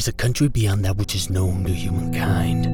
[0.00, 2.64] is a country beyond that which is known to humankind.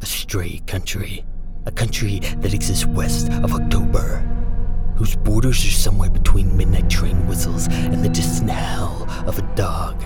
[0.00, 1.26] A stray country.
[1.66, 4.20] A country that exists west of October,
[4.96, 10.02] whose borders are somewhere between midnight train whistles and the distant howl of a dog.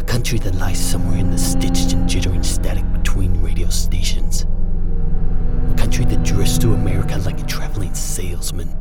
[0.00, 4.46] A country that lies somewhere in the stitched and jittering static between radio stations.
[5.72, 8.74] A country that drifts through America like a traveling salesman,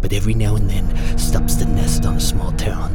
[0.00, 2.90] but every now and then stops to nest on a small town,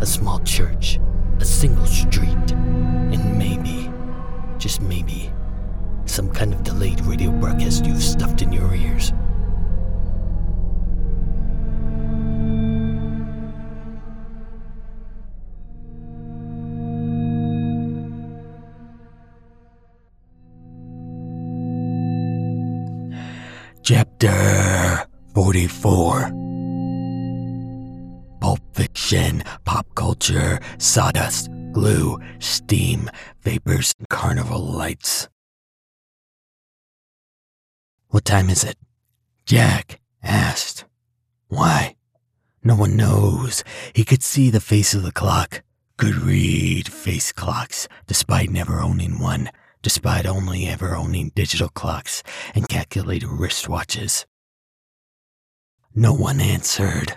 [0.00, 1.00] a small church,
[1.40, 3.90] a single street, and maybe,
[4.58, 5.32] just maybe,
[6.06, 9.12] some kind of delayed radio broadcast you've stuffed in your ears.
[23.82, 26.47] Chapter 44 Pulp
[29.64, 35.28] pop culture, sawdust, glue, steam, vapors, and carnival lights.
[38.08, 38.76] What time is it?
[39.46, 40.84] Jack asked.
[41.48, 41.96] Why?
[42.62, 43.64] No one knows.
[43.94, 45.62] He could see the face of the clock,
[45.96, 52.22] could read face clocks, despite never owning one, despite only ever owning digital clocks
[52.54, 54.26] and calculator wristwatches.
[55.94, 57.16] No one answered.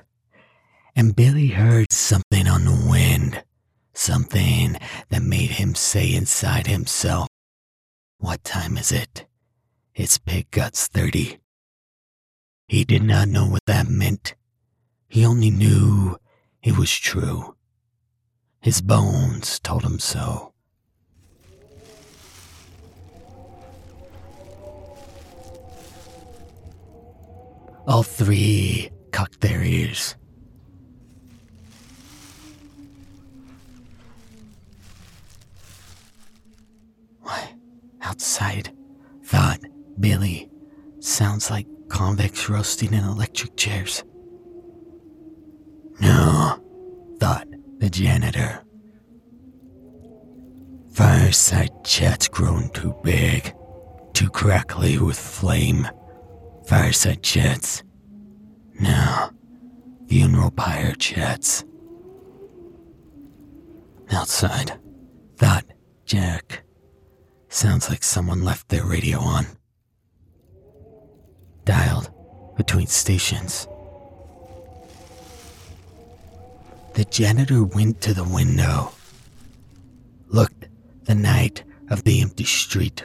[0.96, 3.44] And Billy heard something on the wind,
[3.94, 4.78] something
[5.10, 7.28] that made him say inside himself,
[8.18, 9.26] What time is it?
[9.96, 11.38] It's pig guts 30.
[12.68, 14.36] He did not know what that meant.
[15.08, 16.18] He only knew
[16.64, 17.56] it was true.
[18.62, 20.54] His bones told him so.
[27.88, 30.16] All three cocked their ears.
[38.02, 38.76] Outside?
[39.24, 39.60] Thought
[40.00, 40.50] Billy.
[41.00, 44.04] Sounds like convicts roasting in electric chairs.
[46.00, 46.60] No,
[47.20, 47.48] thought
[47.78, 48.64] the janitor.
[50.94, 53.54] Fireside chat's grown too big,
[54.14, 55.88] too crackly with flame.
[56.66, 57.84] Fireside chats.
[58.80, 59.30] No,
[60.08, 61.64] funeral pyre chats.
[64.12, 64.80] Outside,
[65.38, 65.66] thought
[66.06, 66.64] Jack.
[67.52, 69.46] Sounds like someone left their radio on.
[71.66, 72.10] Dialed
[72.56, 73.68] between stations.
[76.94, 78.94] The janitor went to the window,
[80.30, 80.70] looked
[81.04, 83.04] the night of the empty street.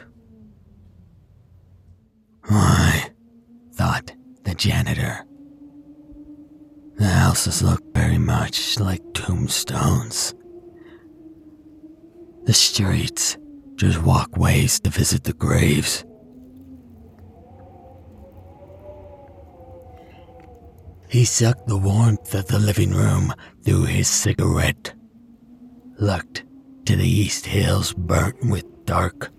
[2.46, 3.10] Why,
[3.72, 4.12] thought
[4.44, 5.24] the janitor.
[6.98, 10.34] The houses look very much like tombstones.
[12.44, 13.36] The streets
[13.76, 16.04] just walkways to visit the graves.
[21.08, 23.32] He sucked the warmth of the living room
[23.64, 24.92] through his cigarette,
[25.98, 26.44] looked
[26.86, 29.30] to the east hills burnt with dark,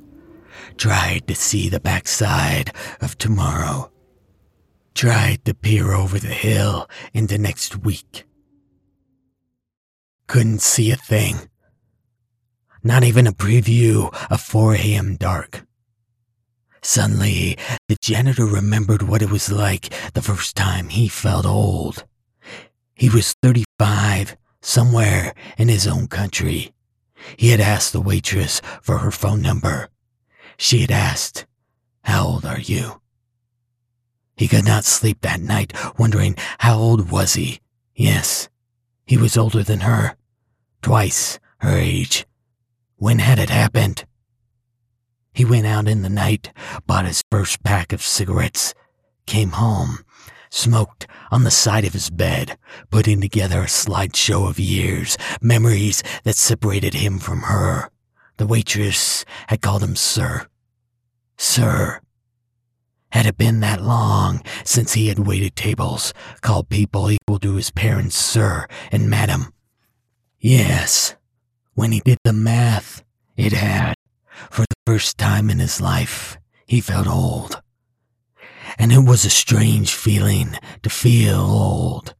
[0.77, 3.91] tried to see the backside of tomorrow,
[4.95, 8.25] tried to peer over the hill into next week.
[10.27, 11.49] Couldn't see a thing.
[12.87, 15.17] Not even a preview of 4 a.m.
[15.17, 15.65] dark.
[16.81, 17.57] Suddenly,
[17.89, 22.05] the janitor remembered what it was like the first time he felt old.
[22.95, 26.71] He was 35, somewhere in his own country.
[27.35, 29.89] He had asked the waitress for her phone number.
[30.55, 31.45] She had asked,
[32.03, 33.01] How old are you?
[34.37, 37.59] He could not sleep that night, wondering how old was he?
[37.95, 38.47] Yes,
[39.05, 40.15] he was older than her.
[40.81, 42.25] Twice her age.
[42.99, 44.05] When had it happened?
[45.31, 46.51] He went out in the night,
[46.87, 48.73] bought his first pack of cigarettes,
[49.27, 49.99] came home,
[50.49, 52.57] smoked on the side of his bed,
[52.89, 57.91] putting together a slideshow of years, memories that separated him from her.
[58.37, 60.47] The waitress had called him Sir.
[61.37, 62.01] Sir.
[63.11, 67.69] Had it been that long since he had waited tables, called people equal to his
[67.69, 69.53] parents Sir and Madam?
[70.39, 71.15] Yes.
[71.77, 73.03] When he did the math,
[73.35, 73.93] it had.
[74.49, 77.61] For the first time in his life, he felt old.
[78.79, 82.15] And it was a strange feeling to feel old,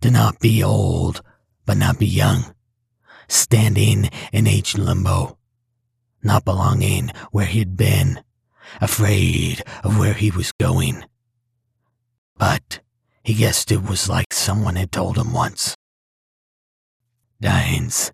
[0.00, 1.20] to not be old,
[1.66, 2.54] but not be young,
[3.28, 5.36] standing in age limbo,
[6.22, 8.24] not belonging where he'd been,
[8.80, 11.04] afraid of where he was going.
[12.38, 12.80] But
[13.22, 15.76] he guessed it was like someone had told him once.
[17.38, 18.10] Dying's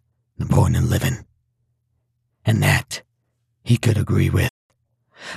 [0.47, 1.25] point in living.
[2.45, 3.03] And that
[3.63, 4.51] he could agree with.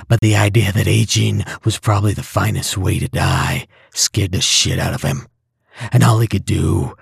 [0.08, 4.78] But the idea that aging was probably the finest way to die scared the shit
[4.78, 5.26] out of him,
[5.92, 6.94] and all he could do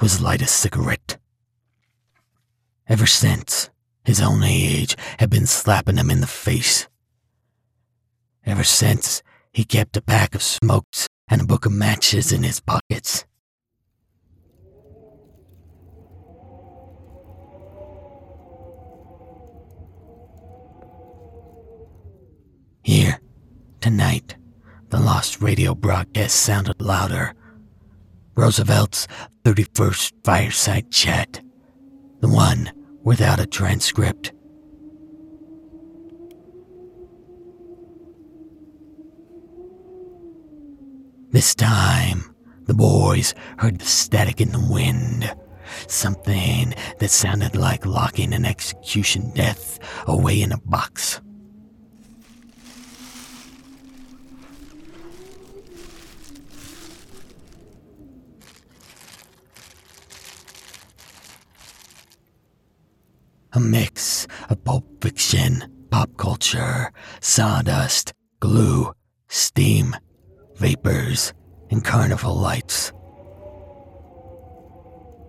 [0.00, 1.18] was light a cigarette.
[2.88, 3.70] Ever since,
[4.04, 6.88] his own age had been slapping him in the face.
[8.44, 9.22] Ever since,
[9.52, 13.24] he kept a pack of smokes and a book of matches in his pockets.
[22.86, 23.18] Here,
[23.80, 24.36] tonight,
[24.90, 27.34] the lost radio broadcast sounded louder.
[28.36, 29.08] Roosevelt's
[29.42, 31.42] 31st fireside chat.
[32.20, 32.70] The one
[33.02, 34.30] without a transcript.
[41.32, 42.36] This time,
[42.66, 45.34] the boys heard the static in the wind.
[45.88, 51.20] Something that sounded like locking an execution death away in a box.
[63.56, 66.92] A mix of pulp fiction, pop culture,
[67.22, 68.92] sawdust, glue,
[69.28, 69.96] steam,
[70.56, 71.32] vapors,
[71.70, 72.92] and carnival lights.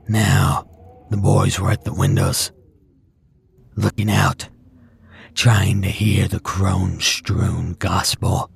[0.10, 0.68] Now,
[1.10, 2.52] the boys were at the windows,
[3.78, 4.50] looking out,
[5.34, 8.52] trying to hear the crone strewn gospel,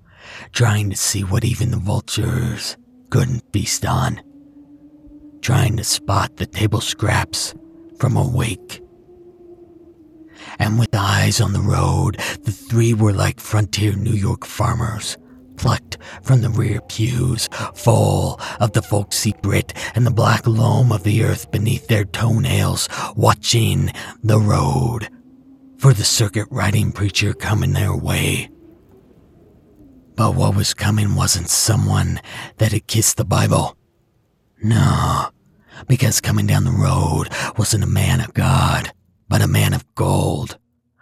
[0.51, 2.75] trying to see what even the vultures
[3.09, 4.21] couldn't feast on,
[5.39, 7.55] trying to spot the table scraps
[7.99, 8.81] from a wake.
[10.59, 15.17] And with eyes on the road, the three were like frontier New York farmers
[15.61, 21.03] plucked from the rear pews, full of the folksy grit and the black loam of
[21.03, 23.91] the earth beneath their toenails, watching
[24.23, 25.07] the road
[25.77, 28.49] for the circuit riding preacher coming their way.
[30.15, 32.19] But what was coming wasn't someone
[32.57, 33.77] that had kissed the Bible.
[34.63, 35.29] No,
[35.87, 38.91] because coming down the road wasn't a man of God,
[39.31, 40.59] but a man of gold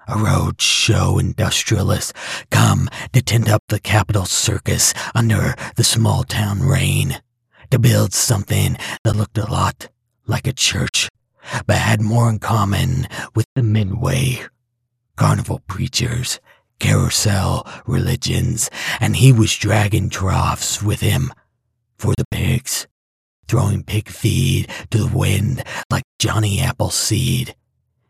[0.07, 2.13] a road show industrialist
[2.49, 7.21] come to tend up the capital circus under the small town rain,
[7.69, 9.89] to build something that looked a lot
[10.25, 11.09] like a church,
[11.67, 14.39] but had more in common with the midway.
[15.15, 16.39] Carnival preachers,
[16.79, 21.31] carousel religions, and he was dragging troughs with him
[21.97, 22.87] for the pigs,
[23.47, 27.53] throwing pig feed to the wind like Johnny Appleseed,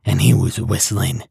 [0.10, 1.24] and he was whistling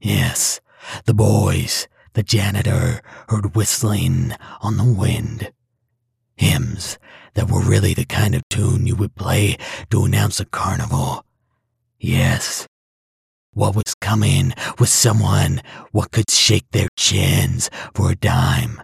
[0.00, 0.60] Yes,
[1.06, 5.50] the boys, the janitor, heard whistling on the wind.
[6.36, 6.98] Hymns
[7.34, 9.56] that were really the kind of tune you would play
[9.90, 11.24] to announce a carnival.
[11.98, 12.68] Yes,
[13.52, 15.62] what was coming was someone
[15.92, 18.80] what could shake their chins for a dime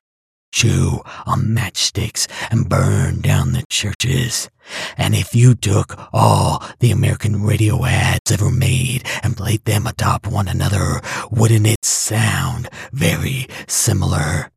[0.50, 4.50] chew on matchsticks and burn down the churches.
[4.96, 10.26] And if you took all the American radio ads ever made and played them atop
[10.26, 11.00] one another,
[11.30, 14.50] wouldn't it sound very similar?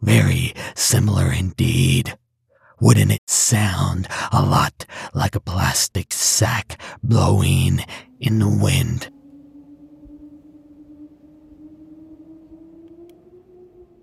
[0.00, 2.16] Very similar indeed.
[2.80, 7.84] Wouldn't it sound a lot like a plastic sack blowing
[8.18, 9.10] in the wind?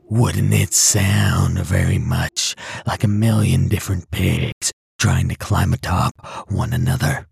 [0.09, 6.13] Wouldn't it sound very much like a million different pigs trying to climb atop
[6.47, 7.27] one another?